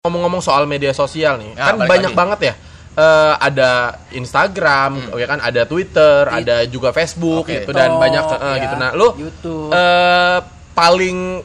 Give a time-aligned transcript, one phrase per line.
[0.00, 2.16] ngomong-ngomong soal media sosial nih, Ya, kan banyak lagi.
[2.16, 2.54] banget ya.
[2.90, 3.70] Eh, ada
[4.10, 7.60] Instagram, ya kan, ada Twitter, ada juga Facebook Oke.
[7.60, 8.74] gitu dan banyak eh, ya, gitu.
[8.80, 9.68] Nah, lu YouTube.
[9.68, 10.38] eh
[10.72, 11.44] paling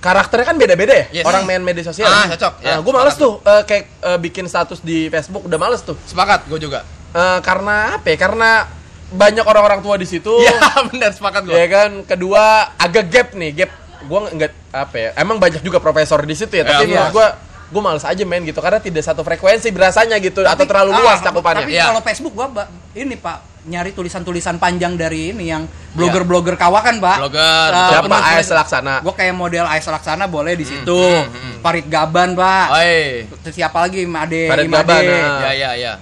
[0.00, 1.24] karakternya kan beda-beda ya Yes.
[1.28, 2.08] orang main media sosial.
[2.08, 2.64] Ah, cocok.
[2.64, 6.00] Ya, gue males tuh eh, kayak eh, bikin status di Facebook udah males tuh.
[6.08, 6.88] Sepakat, gue juga.
[7.12, 8.08] Eh, karena apa?
[8.08, 8.16] ya?
[8.16, 8.64] Karena
[9.12, 10.32] banyak orang-orang tua di situ.
[10.40, 10.56] Iya,
[10.88, 11.52] benar sepakat gue.
[11.52, 13.70] Ya kan, kedua agak gap nih, gap.
[14.00, 15.10] Gua nggak apa ya?
[15.18, 17.28] Emang banyak juga profesor di situ ya, Ya, tapi menurut gua
[17.68, 20.98] gua males aja main gitu karena tidak satu frekuensi berasanya gitu atau Tapi- terlalu ah,
[20.98, 21.64] luas cakupannya.
[21.64, 21.84] Tapi Iya.
[21.86, 27.16] kalau Facebook gua Mbak, ini Pak nyari tulisan-tulisan panjang dari ini yang blogger-blogger kawakan, Pak.
[27.20, 27.92] Blogger, betul.
[27.92, 28.94] Siapa AS Laksana?
[29.00, 30.96] Gua kayak model AS Laksana boleh di situ.
[30.96, 31.54] hmm, hmm.
[31.60, 32.66] Farid Gaban, Pak.
[32.72, 33.28] Oi.
[33.42, 34.08] Terus siapa lagi?
[34.08, 34.88] Made, Farid Imade.
[34.88, 35.40] Gaban, ah.
[35.44, 35.92] Ya, ya, ya.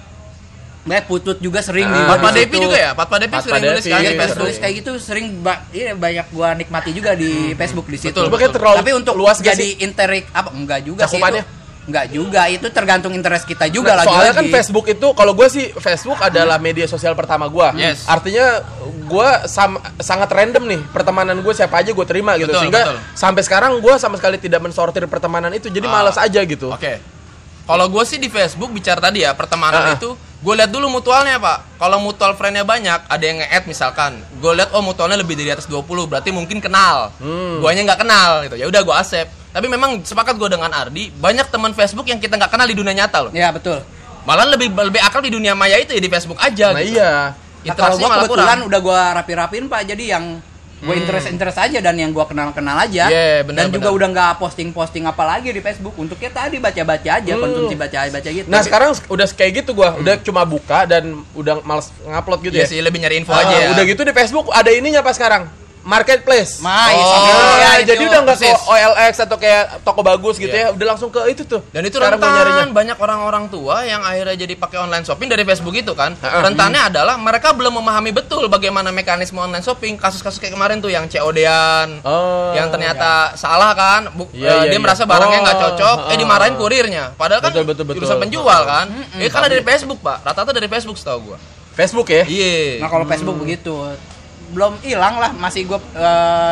[0.87, 1.91] Mbak Putut juga sering Ah.
[1.91, 2.91] di Patma di Devi juga ya?
[2.95, 4.39] Patma Devi sering nulis kan di iya, Tulis Facebook.
[4.39, 8.15] tulis kayak gitu sering ba iya, banyak gua nikmati juga di Facebook di situ.
[8.15, 9.83] Betul, kayak terlalu Tapi untuk luas gak jadi sih?
[9.83, 11.43] interik apa enggak juga sih Cakupannya?
[11.43, 11.56] itu.
[11.87, 15.47] Enggak juga, itu tergantung interest kita juga Nah, lagi soalnya kan Facebook itu kalau gue
[15.47, 17.67] sih Facebook adalah media sosial pertama gue.
[17.79, 18.03] Yes.
[18.03, 18.59] Artinya
[19.07, 19.29] gue
[19.97, 22.97] sangat random nih pertemanan gue siapa aja gue terima gitu Betul, sehingga betul.
[23.15, 26.03] sampai sekarang gue sama sekali tidak mensortir pertemanan itu jadi Ah.
[26.03, 26.75] malas aja gitu.
[26.75, 26.99] Oke.
[27.63, 29.95] Kalau gue sih di Facebook bicara tadi ya pertemanan Ah, ah.
[29.95, 31.79] itu gue lihat dulu mutualnya pak.
[31.79, 35.67] Kalau mutual friendnya banyak, ada yang nge-add misalkan, gue lihat oh mutualnya lebih dari atas
[35.67, 37.11] 20 berarti mungkin kenal.
[37.19, 37.59] Hmm.
[37.59, 38.55] Guanya nggak kenal gitu.
[38.55, 39.31] Ya udah gue accept.
[39.47, 42.93] Tapi memang sepakat gue dengan Ardi, banyak teman Facebook yang kita nggak kenal di dunia
[42.93, 43.31] nyata loh.
[43.31, 43.81] Ya betul.
[44.23, 46.71] Malah lebih lebih akal di dunia maya itu ya di Facebook aja.
[46.71, 46.99] Nah gitu.
[46.99, 47.31] iya.
[47.63, 48.69] Nah, kalau malah kebetulan kurang.
[48.69, 50.25] udah gua rapi-rapiin Pak, jadi yang
[50.77, 51.01] gue Hmm.
[51.01, 53.09] interest interest aja dan yang gua kenal kenal aja.
[53.09, 53.97] Yeah, benar, dan juga benar.
[53.97, 57.41] udah nggak posting posting apa lagi di Facebook untuk kita tadi baca baca aja, Hmm.
[57.41, 58.45] konsumsi baca baca gitu.
[58.45, 62.63] Nah sekarang udah kayak gitu gua, udah cuma buka dan udah males ngupload gitu Iya
[62.63, 62.69] ya.
[62.69, 63.67] sih lebih nyari info Ah, aja ya.
[63.73, 65.49] Udah gitu di Facebook ada ininya apa sekarang?
[65.87, 66.59] Marketplace.
[66.59, 67.87] Ma, Oh, sama Nah, ya, itu.
[67.87, 68.49] jadi udah nggak ke.
[68.67, 70.69] OLX atau kayak toko bagus gitu Iya.
[70.69, 71.63] ya, udah langsung ke itu tuh.
[71.71, 75.95] Dan itu rentan banyak orang-orang tua yang akhirnya jadi pakai online shopping dari Facebook itu
[75.95, 76.11] kan.
[76.13, 76.43] Ha-ha.
[76.43, 79.95] Rentannya adalah mereka belum memahami betul bagaimana mekanisme online shopping.
[79.95, 82.03] Kasus-kasus kayak kemarin tuh yang COD-an.
[82.03, 84.11] Oh, yang ternyata salah kan.
[84.11, 84.83] Bu- Iya, eh, iya, dia iya.
[84.83, 86.19] merasa barangnya nggak Oh, cocok, eh ha-ha.
[86.19, 87.03] dimarahin kurirnya.
[87.15, 88.01] Padahal kan Betul, betul, betul.
[88.03, 88.91] urusan penjual kan.
[89.15, 90.17] Ini karena dari Facebook, Pak.
[90.21, 91.37] Rata-rata dari Facebook setahu gua.
[91.71, 92.25] Facebook ya.
[92.25, 92.81] Iya.
[92.81, 93.71] Nah, kalau Facebook begitu
[94.47, 95.79] belum hilang lah, masih gue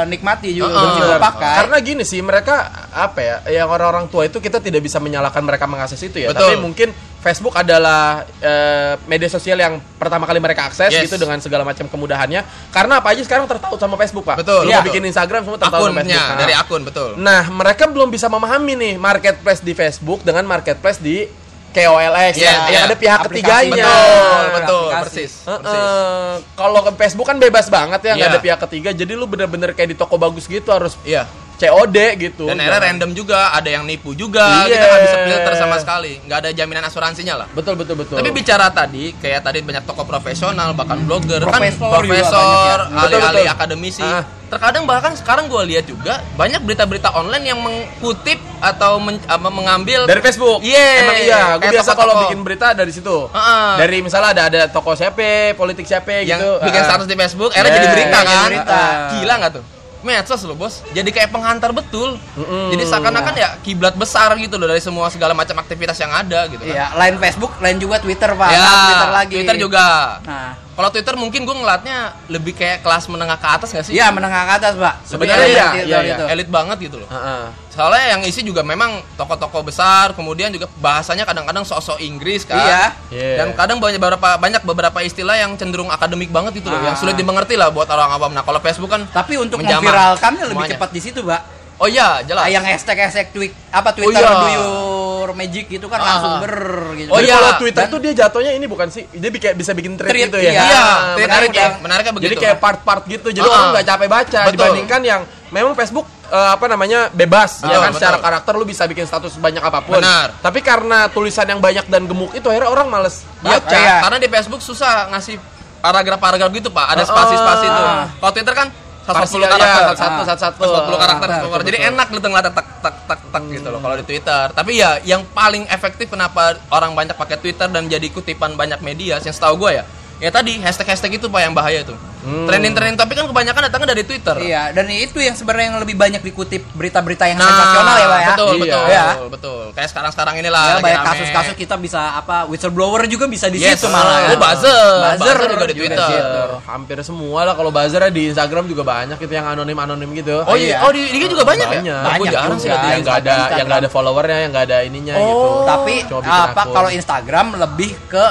[0.05, 0.85] nikmati juga, Heeh.
[0.85, 1.55] masih gue pakai.
[1.63, 2.55] Karena gini sih mereka
[2.91, 6.31] apa ya, yang orang-orang tua itu kita tidak bisa menyalahkan mereka mengakses itu ya.
[6.31, 6.43] Betul.
[6.43, 6.89] Tapi mungkin
[7.19, 11.09] Facebook adalah eh, media sosial yang pertama kali mereka akses Yes.
[11.09, 12.45] gitu dengan segala macam kemudahannya.
[12.69, 14.45] Karena apa aja sekarang tertaut sama Facebook pak.
[14.45, 14.67] Betul.
[14.67, 14.85] Lu Iya.
[14.85, 16.29] mau bikin Instagram semua tertaut sama Akunnya Facebook.
[16.29, 16.41] Nah.
[16.45, 17.09] dari akun betul.
[17.17, 21.25] Nah, mereka belum bisa memahami nih marketplace di Facebook dengan marketplace di
[21.75, 22.87] KOLX Iya, yang, yang iya.
[22.87, 23.67] ada pihak Aplikasi.
[23.67, 23.83] ketiganya.
[23.83, 25.03] Betul, betul, aplikasi.
[25.03, 25.31] persis.
[25.43, 26.55] Heeh, persis.
[26.55, 28.33] kalau ke Facebook kan bebas banget ya, nggak Iya.
[28.33, 28.89] ada pihak ketiga.
[28.91, 31.27] Jadi lu bener-bener kayak di toko bagus gitu harus Iya.
[31.55, 32.47] COD gitu.
[32.47, 34.75] Dan Jangan- random juga, ada yang nipu juga, Iya.
[34.75, 37.47] kita nggak bisa filter sama sekali, nggak ada jaminan asuransinya lah.
[37.49, 38.19] Betul betul betul.
[38.19, 42.99] Tapi bicara tadi, kayak tadi banyak tokoh profesional, bahkan blogger, kan Profesor juga profesor, ya.
[42.99, 43.55] Ahli-ahli betul.
[43.55, 44.03] akademisi.
[44.03, 44.23] Ah.
[44.45, 50.05] Terkadang bahkan sekarang gue lihat juga banyak berita-berita online yang mengkutip atau men- apa, mengambil
[50.05, 50.61] dari Facebook.
[50.61, 50.89] Iya.
[51.01, 51.41] Emang iya.
[51.57, 53.27] Gue biasa kalau bikin berita dari situ.
[53.27, 53.69] Heeh.
[53.77, 56.51] Dari misalnya ada ada toko siapa, politik siapa yang gitu.
[56.61, 56.87] bikin Ah.
[56.87, 58.47] status di Facebook, akhirnya Yeah, jadi berita jadi kan.
[58.47, 58.81] berita.
[59.11, 59.65] Gila nggak tuh?
[60.05, 62.21] Medsos loh bos, jadi kayak penghantar betul.
[62.37, 62.69] Mm-mm.
[62.69, 66.61] Jadi seakan-akan ya kiblat besar gitu loh dari semua segala macam aktivitas yang ada gitu
[66.61, 66.77] kan.
[66.77, 69.33] Iya, lain Facebook, lain juga Twitter pak, Ya, Twitter lagi.
[69.33, 69.85] Twitter juga.
[70.21, 71.97] Nah, Kalau Twitter mungkin gue ngeliatnya
[72.27, 73.95] lebih kayak kelas menengah ke atas gak sih?
[73.95, 74.93] iya menengah ke atas pak.
[75.07, 76.15] Sebenarnya iya, iya, iya.
[76.19, 76.23] itu.
[76.27, 77.07] Elit banget gitu loh.
[77.07, 77.43] Heeh.
[77.71, 82.59] Soalnya yang isi juga memang tokoh-tokoh besar, kemudian juga bahasanya kadang-kadang sok-sok Inggris kan.
[82.59, 82.83] Iya.
[83.07, 83.35] Iya.
[83.39, 86.91] Dan kadang banyak beberapa banyak beberapa istilah yang cenderung akademik banget itu loh, Ah.
[86.91, 88.35] yang sulit dimengerti lah buat orang awam.
[88.35, 90.75] Nah, kalau Facebook kan Tapi untuk menjamah memviralkannya lebih semuanya.
[90.75, 91.54] cepat di situ pak.
[91.75, 92.39] Oh iya, jelas.
[92.39, 94.31] Ah, yang hashtag hashtag tweet apa Twitter iya.
[94.31, 96.07] do your magic gitu kan Ah.
[96.07, 96.55] langsung ber
[96.95, 97.09] gitu.
[97.09, 99.03] Oh Jadi iya, kalau Twitter dan- tuh dia jatuhnya ini bukan sih?
[99.09, 100.51] Dia bikin- bisa bikin thread, Thread, gitu ya.
[100.51, 100.63] iya.
[100.63, 100.83] Iya,
[101.13, 101.67] menarik menarik ya.
[101.77, 102.27] Menariknya begitu.
[102.31, 103.27] Jadi kayak part-part gitu.
[103.29, 103.51] Jadi Ah.
[103.51, 104.53] orang nggak capek baca Betul.
[104.53, 108.25] dibandingkan yang memang Facebook eh, apa namanya bebas ya Betul, kan secara betul.
[108.25, 109.93] karakter lu bisa bikin status sebanyak apa pun.
[109.95, 110.33] Benar.
[110.39, 113.69] Tapi karena tulisan yang banyak dan gemuk itu akhirnya orang males Iya, baca.
[113.71, 113.95] Iya.
[114.01, 115.37] karena di Facebook susah ngasih
[115.77, 116.85] paragraf-paragraf gitu, Pak.
[116.89, 117.07] Ada Ah.
[117.07, 117.83] spasi-spasi itu.
[117.83, 118.05] Ah.
[118.11, 118.67] Kalau Twitter kan
[119.05, 120.61] 140 Parsial, karakter, ya, satu satu satu.
[120.65, 121.89] 140 karakter, Ah, 140 betul, Jadi betul.
[121.93, 124.43] enak gitu ngeliatnya tak tak tak tak gitu loh kalau di Twitter.
[124.49, 126.41] Tapi ya yang paling efektif kenapa
[126.73, 129.83] orang banyak pakai Twitter dan jadi kutipan banyak media, yang setahu gue ya,
[130.17, 131.95] ya tadi hashtag-hashtag itu Pak yang bahaya tuh.
[132.19, 132.49] Hmm.
[132.49, 134.33] Trending-trending topik kan kebanyakan datangnya dari Twitter.
[134.39, 138.17] Iya, dan itu yang sebenarnya yang lebih banyak dikutip berita-berita yang Nah, sensasional ya, Pak
[138.17, 138.27] ya.
[138.27, 138.57] Betul, Iya.
[138.57, 139.05] betul, Ya.
[139.05, 139.63] betul, betul.
[139.71, 141.09] Kayak sekarang-sekarang inilah Ya, banyak rame.
[141.11, 143.77] kasus-kasus kita bisa apa whistleblower juga bisa di Yes.
[143.77, 144.25] situ malah.
[144.25, 144.73] Oh, buzzer.
[145.13, 146.01] Buzzer Buzzer juga di juga Twitter.
[146.01, 146.41] di situ.
[146.65, 150.55] hampir semua lah kalau buzzer di Instagram juga banyak itu yang anonim anonim gitu Oh
[150.55, 150.77] iya, Iya.
[150.81, 151.97] oh di IG juga banyak, banyak ya?
[151.99, 152.87] Banyak Aku jarang sih juga.
[152.87, 153.53] yang nggak ada Instagram.
[153.53, 155.61] yang nggak ada followernya yang nggak ada ininya gitu Oh.
[155.63, 158.25] Tapi Cuma bikin apa kalau Instagram lebih ke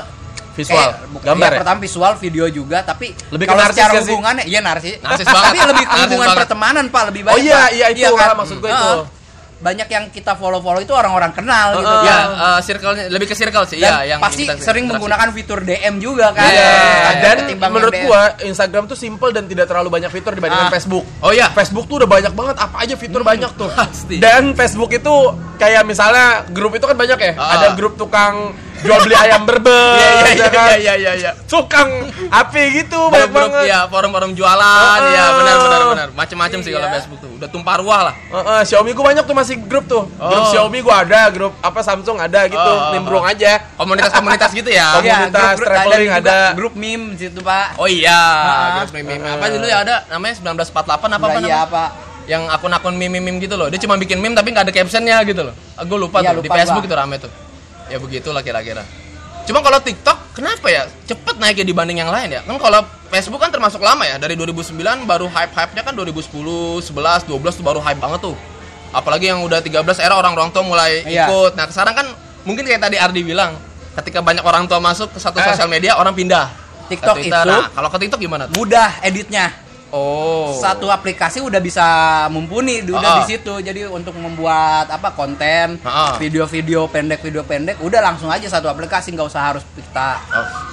[0.55, 4.01] visual eh, bukan- gambar iya, ya pertama visual video juga tapi Lebih kalau secara nggak
[4.01, 4.11] sih?
[4.11, 5.67] hubungannya iya narsis Narsis tapi banget.
[5.69, 6.39] lebih ke Narsis hubungan banget.
[6.41, 7.71] pertemanan pak lebih Oh banyak iya, Pak.
[7.73, 8.29] iya, itu, kan?
[8.29, 8.93] ah, maksud gue itu.
[9.57, 12.05] Banyak yang kita follow follow itu orang-orang kenal gitu Heeh.
[12.05, 13.79] Ya, kan eh, circle-nya lebih ke circle sih.
[13.79, 14.85] dan Iya, yang pasti sering interaksi.
[14.93, 18.05] menggunakan fitur DM juga kan Iya, Instagram dan menurut DM.
[18.05, 20.75] gua Instagram tuh simple dan tidak terlalu banyak fitur dibandingkan Ah.
[20.75, 21.05] Facebook.
[21.19, 21.49] Oh iya.
[21.51, 23.71] Facebook tuh udah banyak banget apa aja fitur banyak tuh.
[23.73, 24.21] pasti.
[24.21, 25.15] Dan Facebook itu
[25.57, 27.33] kayak misalnya grup itu kan banyak ya.
[27.35, 27.57] Ah.
[27.57, 28.53] Ada grup tukang
[28.85, 30.67] jual beli ayam berbes, Iya, iya, ya kan?
[30.69, 31.31] iya, iya, iya, iya.
[31.45, 31.89] Tukang
[32.27, 33.65] api gitu banyak banget.
[33.67, 34.61] ya, forum-forum jualan,
[35.01, 35.09] Ah.
[35.09, 36.09] ya benar benar benar.
[36.13, 36.95] Macam-macam sih kalau Iya.
[36.95, 37.31] Facebook tuh.
[37.35, 38.15] Udah tumpah ruah lah.
[38.15, 40.05] Heeh, Xiaomi gua banyak tuh masih grup tuh.
[40.11, 40.49] Grup Oh.
[40.49, 43.65] Xiaomi gua ada, grup apa Samsung ada gitu, Oh, oh, nimbrung aja.
[43.75, 44.87] Komunitas-komunitas gitu ya.
[44.97, 45.55] Komunitas.
[45.55, 46.39] Iya, traveling ada.
[46.55, 48.69] grup meme di situ pak Oh iya, Ah.
[48.79, 49.17] grup meme.
[49.17, 51.65] Apa dulu ya ada namanya 1948 apa apa namanya?
[51.67, 51.91] pak
[52.25, 53.69] Yang akun-akun meme-meme gitu loh.
[53.69, 55.53] Dia cuma bikin meme tapi nggak ada captionnya gitu loh.
[55.79, 56.89] Gue lupa Iya, tuh di lupa Facebook gua.
[56.89, 57.31] itu rame tuh.
[57.95, 58.83] Ya begitulah kira-kira.
[59.47, 62.41] Cuma kalau TikTok kenapa ya cepet naiknya dibanding yang lain ya?
[62.43, 64.19] Kan kalau Facebook kan termasuk lama ya.
[64.19, 68.35] Dari 2009 baru hype-hype-nya kan 2010, 11, 12 tuh baru hype banget tuh.
[68.91, 71.31] Apalagi yang udah 13 era orang-orang tua mulai Iya.
[71.31, 71.55] ikut.
[71.55, 72.07] Nah, sekarang kan
[72.43, 73.55] mungkin kayak tadi Ardi bilang,
[73.95, 75.47] ketika banyak orang tua masuk ke satu Eh.
[75.47, 76.51] sosial media, orang pindah.
[76.91, 78.59] TikTok itu- Nah, kalau ke TikTok gimana tuh?
[78.59, 79.55] mudah editnya
[79.95, 80.51] Oh.
[80.57, 81.87] satu aplikasi udah bisa
[82.29, 83.19] mumpuni udah Ah.
[83.21, 85.79] di situ jadi untuk membuat apa konten
[86.19, 90.19] video-video pendek video pendek udah langsung aja satu aplikasi nggak usah harus kita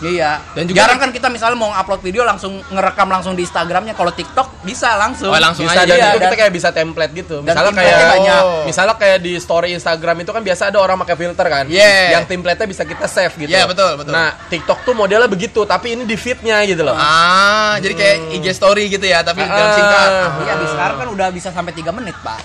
[0.01, 3.93] iya Dan juga- jarang kan kita misalnya mau upload video langsung ngerekam langsung di Instagramnya
[3.93, 5.85] kalau TikTok bisa langsung Oh, langsung bisa aja.
[5.85, 7.35] dan Iya, itu kita kayak bisa template gitu.
[7.37, 8.41] dan Misalnya kayak banyak.
[8.65, 11.65] misalnya kayak di story Instagram itu kan biasa ada orang pakai filter kan.
[11.67, 12.15] Yeah.
[12.15, 13.51] Yang template-nya bisa kita save gitu.
[13.51, 14.11] Yeah, betul, betul.
[14.11, 16.95] Nah, TikTok tuh modelnya begitu, tapi ini di feed-nya gitu loh.
[16.95, 19.75] Ah, jadi kayak IG story gitu ya, tapi dalam Ah.
[19.75, 20.09] singkat.
[20.41, 22.39] iya di sekarang kan udah bisa sampai 3 menit pak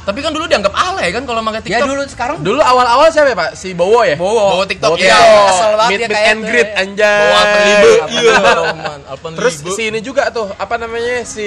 [0.00, 1.86] Tapi kan dulu dianggap alay kan kalau pakai ya TikTok.
[1.86, 3.50] dulu sekarang Dulu awal-awal siapa ya, Pak?
[3.52, 4.16] Si Bowo ya?
[4.16, 5.12] Bawa TikTok Bowo ya.
[5.12, 5.44] TikTok.
[5.46, 7.20] Kesel banget Meet, meet kayak and greet anjay.
[7.20, 7.92] Bawa Alpenlibe.
[8.00, 9.36] Apa Iya.
[9.36, 11.20] Terus si ini juga tuh, apa namanya?
[11.22, 11.46] Si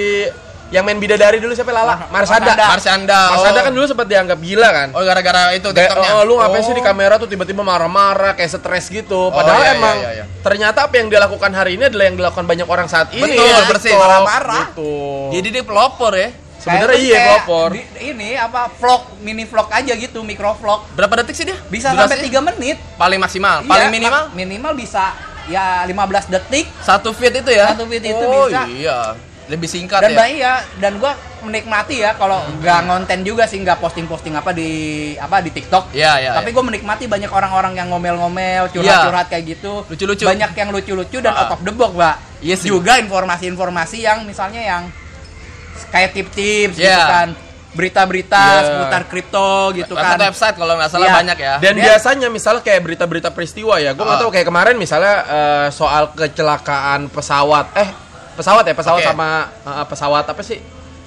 [0.74, 2.10] yang main bidadari dulu siapa Lala?
[2.10, 2.42] Marsada.
[2.50, 2.64] Marsada.
[2.74, 3.20] Marsanda.
[3.30, 3.62] Marsada oh.
[3.62, 4.88] kan dulu sempat dianggap gila kan.
[4.90, 6.10] Oh, gara-gara itu TikToknya.
[6.18, 6.86] oh, lu ngapain sih di Oh.
[6.90, 9.30] kamera tuh tiba-tiba marah-marah kayak stres gitu.
[9.30, 10.24] Padahal iya, iya, emang iya, iya.
[10.42, 13.22] ternyata apa yang dia lakukan hari ini adalah yang dilakukan banyak orang saat ini.
[13.22, 13.92] Betul, ya, bersih.
[13.94, 14.74] Marah-marah.
[14.74, 14.92] Gitu.
[15.38, 16.28] Jadi dia pelopor ya.
[16.58, 17.68] Sebenarnya iya pelopor.
[17.76, 21.60] di- ini apa vlog mini vlog aja gitu micro vlog Berapa detik sih dia?
[21.68, 22.08] bisa Durasinya?
[22.16, 23.60] sampai 3 menit Paling maksimal.
[23.60, 25.12] Iya, Paling minimal minimal bisa
[25.44, 27.76] ya 15 detik satu feed itu ya.
[27.76, 28.64] Satu feed itu oh, bisa.
[28.72, 29.12] iya.
[29.44, 30.18] Lebih singkat dan ya.
[30.18, 34.50] baik ya dan gua menikmati ya kalau nggak ngonten juga sih nggak posting posting apa
[34.50, 34.70] di
[35.14, 36.30] apa di TikTok Iya, iya.
[36.32, 36.56] tapi iya.
[36.56, 40.24] gua menikmati banyak orang-orang yang ngomel-ngomel curhat-curhat kayak gitu Lucu-lucu.
[40.24, 41.44] banyak yang lucu-lucu dan Ah.
[41.44, 42.68] out of the box pak Iya sih.
[42.68, 44.82] juga informasi-informasi yang misalnya yang
[45.90, 47.04] kayak tip-tips gitu Iya.
[47.04, 47.28] kan
[47.74, 48.64] berita-berita Iya.
[48.64, 51.16] seputar kripto gitu kan Website-website kalau nggak salah Iya.
[51.18, 51.54] banyak ya.
[51.58, 54.22] Dan Dia- biasanya misalnya kayak berita-berita peristiwa ya, gue nggak Ah.
[54.22, 57.90] tahu kayak kemarin misalnya eh, soal kecelakaan pesawat, eh
[58.34, 59.08] pesawat ya pesawat Oke.
[59.08, 59.28] sama
[59.60, 60.58] eh, pesawat apa sih?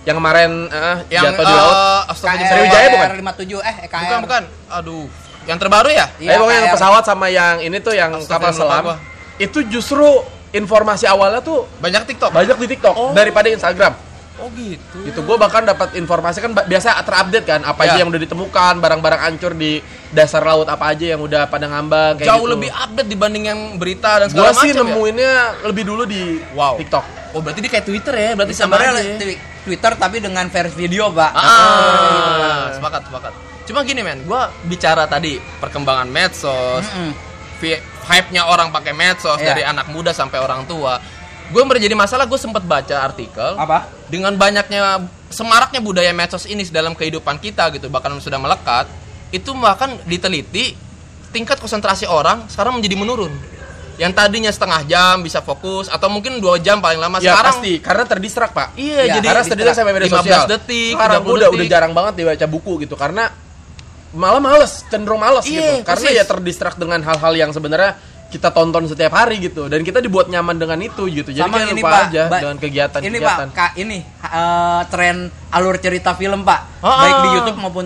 [0.04, 1.76] Yang kemarin eh, yang jatuh di laut.
[2.08, 2.50] astagfirullah.
[2.50, 3.10] Sriwijaya bukan?
[3.22, 4.44] 57 eh EKR Bukan, bukan.
[4.74, 5.06] Aduh.
[5.44, 6.06] Yang terbaru ya?
[6.18, 8.96] Iya, Eh pokoknya yang pesawat sama yang ini tuh yang kapal selam.
[9.38, 10.04] Itu justru
[10.50, 12.32] informasi awalnya tuh Banyak TikTok.
[12.32, 13.12] banyak di TikTok Oh.
[13.12, 13.96] daripada Instagram.
[14.38, 15.02] Oh gitu.
[15.02, 17.88] Itu gue bahkan dapat informasi kan biasa terupdate kan apa Ya.
[17.90, 22.16] aja yang udah ditemukan, barang-barang hancur di dasar laut apa aja yang udah pada ngambang
[22.16, 22.54] kayak Jauh gitu.
[22.54, 24.84] lebih update dibanding yang berita dan Gue segala sih macam ya?
[24.86, 25.34] nemuinnya
[25.66, 26.22] lebih dulu di
[26.54, 26.78] Wow.
[26.78, 27.06] TikTok.
[27.32, 28.32] Oh berarti dia kayak Twitter ya?
[28.34, 29.18] Berarti sama aja ya?
[29.18, 33.34] twi- Twitter tapi dengan versi video pak Ah, sepakat, sepakat.
[33.64, 37.12] Cuma gini men, gua bicara tadi perkembangan medsos, Mm-mm.
[37.60, 39.52] vi- hype-nya orang pakai medsos Iya.
[39.52, 41.04] dari anak muda sampai orang tua.
[41.48, 46.92] Gue menjadi masalah, gue sempat baca artikel apa dengan banyaknya semaraknya budaya medsos ini dalam
[46.92, 48.88] kehidupan kita gitu, bahkan sudah melekat.
[49.30, 50.76] Itu bahkan diteliti
[51.32, 53.32] tingkat konsentrasi orang sekarang menjadi menurun.
[53.98, 57.74] Yang tadinya setengah jam bisa fokus atau mungkin dua jam paling lama Ya sekarang pasti
[57.80, 58.68] karena terdistrak pak.
[58.74, 60.46] Iya, Iya, jadi karena terdistrak sampai media 15 sosial.
[60.48, 61.56] detik, Sekarang 30 udah detik.
[61.56, 63.24] udah jarang banget dibaca buku gitu karena
[64.10, 65.74] malah males, cenderung males Iya, gitu.
[65.84, 66.16] Karena persis.
[66.16, 70.56] ya terdistrak dengan hal-hal yang sebenarnya kita tonton setiap hari gitu dan kita dibuat nyaman
[70.56, 71.30] dengan itu gitu.
[71.30, 73.48] Jadi sama kayak ini lupa pak aja ba- dengan kegiatan ini pak kegiatan.
[73.52, 75.18] Kak, ini eh, tren
[75.50, 77.02] alur cerita film pak Ah.
[77.02, 77.86] baik di YouTube maupun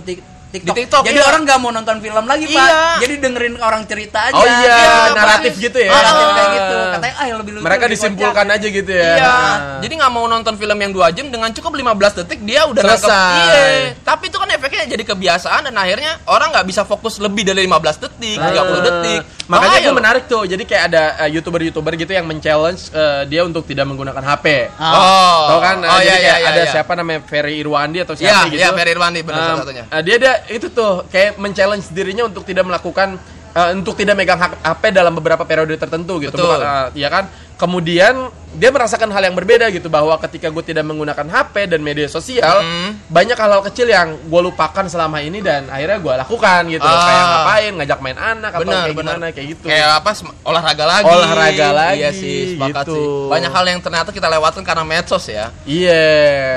[0.51, 0.75] TikTok.
[0.75, 1.29] Di TikTok, Jadi iya.
[1.31, 2.67] orang nggak mau nonton film lagi, Pak.
[2.67, 2.84] Iya.
[3.00, 4.36] Jadi dengerin orang cerita aja.
[4.36, 5.63] Oh iya, Iya, naratif Pak.
[5.63, 5.91] gitu ya.
[5.96, 6.77] Naratif kayak gitu.
[6.91, 7.63] Katanya ah yang lebih lucu.
[7.63, 8.58] Mereka lebih disimpulkan kocak.
[8.60, 9.12] aja gitu ya.
[9.15, 9.25] Iya.
[9.31, 9.55] Ah.
[9.79, 13.08] Jadi nggak mau nonton film yang dua jam dengan cukup 15 detik dia udah nangkep.
[13.08, 13.39] Selesai.
[13.39, 13.63] Iya.
[14.03, 18.03] Tapi itu kan efeknya jadi kebiasaan dan akhirnya orang nggak bisa fokus lebih dari 15
[18.03, 19.22] detik, 30 detik.
[19.51, 20.43] Makanya itu menarik tuh.
[20.43, 24.72] Jadi kayak ada eh, youtuber-youtuber gitu yang men-challenge eh, dia untuk tidak menggunakan HP.
[24.75, 24.88] Ah.
[24.88, 25.41] Oh.
[25.48, 25.75] Tahu kan?
[25.81, 26.50] Oh Jadi iya iya kayak iya.
[26.50, 26.72] ada iya.
[26.72, 28.58] siapa namanya Ferry Irwandi atau Iya, siapa gitu.
[28.58, 29.84] iya Ferry Irwandi benar Um, salah satunya.
[29.86, 33.20] eh, dia dia itu tuh kayak men-challenge dirinya untuk tidak melakukan
[33.51, 36.31] eh, untuk tidak megang HP dalam beberapa periode tertentu gitu.
[36.31, 36.48] Betul.
[36.48, 37.27] Bukan, eh, ya kan?
[37.61, 42.09] Kemudian dia merasakan hal yang berbeda gitu bahwa ketika gue tidak menggunakan HP dan media
[42.09, 42.97] sosial, Hmm.
[43.05, 46.81] banyak hal-hal kecil yang gue lupakan selama ini dan akhirnya gue lakukan gitu.
[46.81, 46.99] Ah.
[46.99, 49.13] Kayak ngapain, ngajak main anak atau Benar, kayak benar.
[49.13, 49.65] gimana kayak gitu.
[49.69, 50.11] Kayak apa?
[50.41, 51.05] Olahraga lagi.
[51.05, 52.95] Olahraga lagi, Iya sih, sepakat gitu.
[52.97, 53.05] sih.
[53.29, 55.45] Banyak hal yang ternyata kita lewatkan karena medsos ya.
[55.63, 56.03] Iya.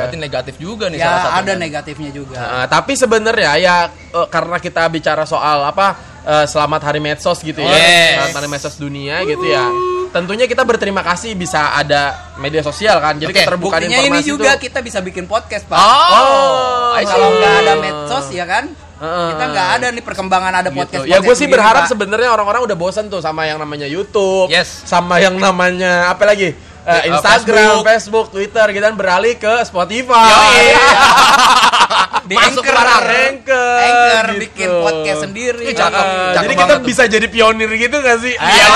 [0.01, 1.45] Berarti negatif juga nih salah Ya satunya.
[1.45, 2.37] ada negatifnya juga.
[2.41, 7.61] Nah, tapi sebenarnya ya eh, karena kita bicara soal apa eh, selamat hari medsos gitu
[7.61, 8.17] ya, Yes.
[8.17, 9.69] selamat hari medsos dunia gitu ya.
[10.15, 13.19] Tentunya kita berterima kasih bisa ada media sosial kan.
[13.19, 15.75] Jadi Oke, keterbukaan Buktinya ini informasi juga tuh- kita bisa bikin podcast, Pak.
[15.75, 17.03] Oh, see.
[17.05, 18.71] Kalau nggak ada medsos ya kan,
[19.03, 21.03] kita nggak ada nih perkembangan ada podcast.
[21.05, 24.87] Ya gue sih berharap sebenarnya orang-orang udah bosan tuh sama yang namanya YouTube, Yes.
[24.87, 26.55] sama yang namanya apa lagi?
[26.85, 28.29] Eh, Instagram, Facebook.
[28.31, 30.31] Twitter gitu kan beralih ke Spotify.
[30.31, 30.67] Yoi.
[32.29, 33.05] di Masuk Anchor.
[33.05, 34.41] Anchor, Anchor gitu.
[34.47, 35.65] bikin podcast sendiri.
[35.67, 35.75] Cakep.
[35.75, 36.87] Eh, Cakep jadi kita banget tuh.
[36.87, 38.33] bisa jadi pionir gitu gak sih?
[38.37, 38.67] Iya,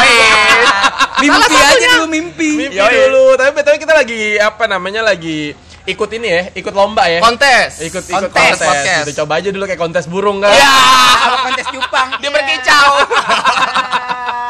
[1.23, 2.51] mimpi aja dulu mimpi.
[2.67, 2.95] Mimpi Yoi.
[3.09, 3.25] dulu.
[3.39, 5.55] Tapi betul kita lagi apa namanya lagi
[5.89, 7.21] ikut ini ya, ikut lomba ya.
[7.25, 7.81] Kontes.
[7.81, 8.61] ikut ikut kontes, kontes.
[8.61, 9.05] podcast.
[9.09, 9.25] Gitu.
[9.25, 10.53] Coba aja dulu kayak kontes burung kan.
[10.53, 10.73] Ya.
[11.25, 12.09] Sama kontes cupang.
[12.21, 12.93] Dia berkicau.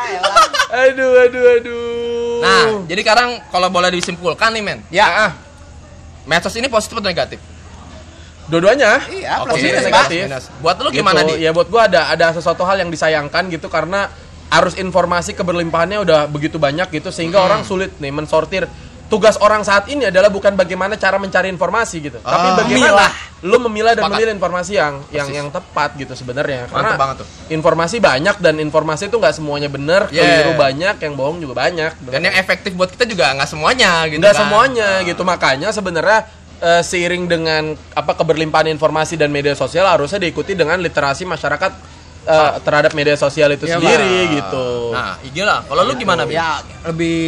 [0.88, 2.40] Aduh aduh aduh.
[2.44, 4.78] Nah, jadi sekarang kalau boleh disimpulkan nih, men.
[4.92, 5.06] Ya.
[5.08, 5.32] Ah,
[6.28, 7.40] Medsos ini positif atau negatif?
[8.48, 8.96] dua-duanya.
[9.12, 9.92] Iya, plus minus, negatif.
[9.92, 10.04] Pak.
[10.08, 10.20] Negatif.
[10.24, 10.44] minus.
[10.64, 11.36] Buat lu gimana, Gitu.
[11.36, 11.44] Di?
[11.44, 14.08] Ya buat gua ada ada sesuatu hal yang disayangkan gitu karena
[14.50, 18.64] arus informasi keberlimpahannya udah begitu banyak gitu sehingga orang sulit nih mensortir
[19.06, 22.56] tugas orang saat ini adalah bukan bagaimana cara mencari informasi gitu, tapi Ah.
[22.60, 23.08] bagaimana
[23.40, 24.12] lu memilah dan Sepakat.
[24.20, 25.38] memilih informasi yang yang Persis.
[25.40, 26.68] yang tepat gitu sebenarnya.
[26.68, 27.26] Karena banget tuh.
[27.48, 30.44] informasi banyak dan informasi itu nggak semuanya benar, Yeah.
[30.44, 31.92] keliru banyak, yang bohong juga banyak.
[32.04, 34.40] Dan yang efektif buat kita juga nggak semuanya gitu nggak kan.
[34.44, 36.28] semuanya gitu makanya sebenarnya
[36.58, 37.62] eh, seiring dengan
[37.94, 41.87] apa keberlimpahan informasi dan media sosial harusnya diikuti dengan literasi masyarakat
[42.28, 44.32] eh, terhadap media sosial itu Iya, sendiri Bang.
[44.36, 44.66] gitu.
[44.92, 45.60] Nah, iya lah.
[45.64, 46.32] Kalau lu gimana, Bi?
[46.32, 47.18] Ya lebih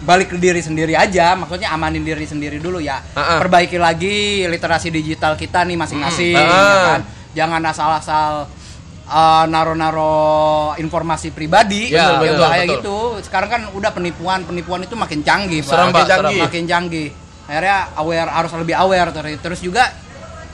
[0.00, 3.00] balik ke diri sendiri aja, maksudnya amanin diri sendiri dulu ya.
[3.12, 3.36] Ah.
[3.36, 6.44] Perbaiki lagi literasi digital kita nih masing-masing, Hmm.
[6.44, 7.00] ya kan.
[7.30, 8.32] Jangan asal-asal
[9.06, 10.16] uh, naro-naro
[10.76, 12.74] informasi pribadi Ya, yang betul, bahaya betul.
[12.76, 12.98] gitu.
[13.22, 15.68] Sekarang kan udah penipuan, penipuan itu makin canggih, Pak.
[15.68, 16.24] Serem, Makin Pak, serem.
[16.24, 16.40] canggih.
[16.40, 17.08] makin canggih.
[17.44, 19.84] Akhirnya aware harus lebih aware terus juga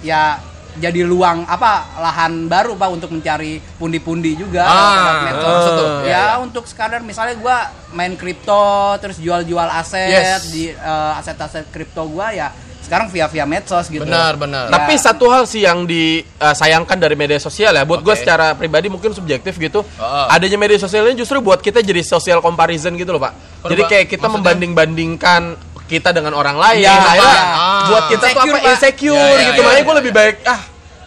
[0.00, 0.40] ya
[0.76, 5.44] jadi luang apa lahan baru Pak untuk mencari pundi-pundi juga Ah, medsos.
[5.44, 5.88] maksud tuh.
[6.02, 6.34] ya, Ya, ya.
[6.38, 7.56] untuk sekadar misalnya gua
[7.90, 8.62] main kripto
[8.98, 10.42] terus jual-jual aset Yes.
[10.48, 14.06] di eh, aset-aset kripto gua ya sekarang via via medsos gitu.
[14.06, 14.70] Benar, benar.
[14.70, 14.78] Ya.
[14.78, 18.22] Tapi satu hal sih yang disayangkan dari media sosial ya, buat gue Oke.
[18.22, 19.82] secara pribadi mungkin subjektif gitu.
[19.82, 20.26] Oh.
[20.30, 23.34] Adanya media sosial ini justru buat kita jadi social comparison gitu loh pak.
[23.66, 26.82] Jadi kayak kita membanding-bandingkan kita dengan orang lain.
[26.82, 27.44] Iya, akhirnya iya.
[27.86, 28.70] buat kita tuh Insecure, apa Pak.
[28.72, 29.52] insecure Iya, iya, gitu.
[29.52, 29.86] iya, Makanya iya.
[29.86, 30.60] gue lebih baik ah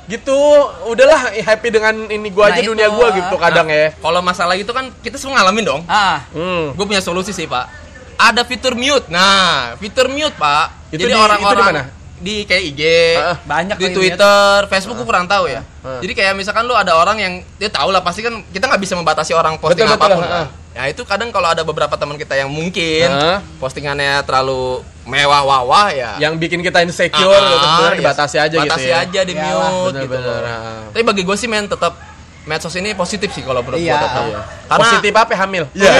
[0.07, 0.37] gitu
[0.85, 3.87] udahlah happy dengan ini gue Nah, aja itu, dunia gue gitu kadang Nah, ya.
[3.93, 5.81] Kalau masalah itu kan kita semua ngalamin dong.
[5.85, 6.73] Ah, Hmm.
[6.73, 7.69] Gue punya solusi sih, Pak.
[8.15, 9.05] Ada fitur mute.
[9.07, 10.89] Nah, fitur mute, Pak.
[10.89, 11.83] Itu Jadi di- orang-orang di mana?
[12.19, 12.81] di kayak IG,
[13.15, 15.63] Ah, banyak di Twitter, Facebook gue kurang tahu ya.
[15.79, 15.99] Ah.
[15.99, 18.91] Jadi kayak misalkan lu ada orang yang dia tahu lah pasti kan kita nggak bisa
[18.93, 20.25] membatasi orang posting Betul, betul, apa pun.
[20.25, 20.31] ah.
[20.33, 20.47] kan.
[20.69, 23.41] Ya itu kadang kalau ada beberapa teman kita yang mungkin Ah.
[23.57, 26.15] postingannya terlalu mewah wawah ya.
[26.17, 29.01] Yang bikin kita insecure Ah, gitu sebenarnya ya, dibatasi aja gitu batasi ya.
[29.01, 29.65] aja di mute
[29.97, 30.05] gitu.
[30.05, 30.45] bener-bener, loh.
[30.47, 30.81] ah.
[30.89, 31.97] Tapi bagi gue sih men tetap
[32.41, 33.91] medsos ini positif sih kalau menurut Iya.
[33.91, 34.23] gue tetap.
[34.23, 34.41] Iya.
[34.63, 35.63] Karena positif apa hamil?
[35.73, 35.91] Iya.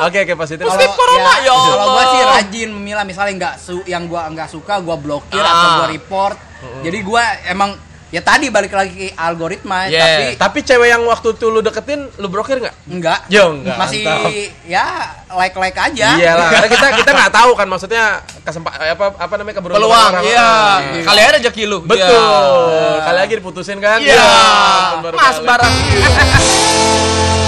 [0.00, 0.64] Oke oke positif.
[0.64, 1.84] Positif Kalau- corona, ya Kalau Allah.
[1.86, 5.52] gua sih rajin memilah misalnya nggak su yang gua nggak suka gua blokir Ah.
[5.52, 6.36] atau gua report.
[6.80, 7.76] Jadi gua emang
[8.10, 10.34] ya tadi balik lagi ke algoritma Yeah.
[10.34, 12.74] tapi Tapi cewek yang waktu itu lu deketin, lu blokir nggak?
[12.86, 13.20] enggak.
[13.26, 14.30] Yo, enggak, Masih mantap.
[14.66, 14.84] ya
[15.30, 16.08] like-like aja.
[16.14, 18.04] Iya lah, karena kita kita nggak tahu kan maksudnya
[18.40, 20.24] kesempatan apa apa namanya keberuntungan peluang, orang.
[20.26, 20.50] iya.
[20.90, 21.02] Iya.
[21.06, 21.78] Kali aja rezeki lu.
[21.82, 22.10] Betul.
[22.10, 23.00] Iya.
[23.00, 23.98] Kali lagi diputusin kan?
[24.00, 24.18] Iya.
[24.18, 25.72] ampun, baru Mas barang.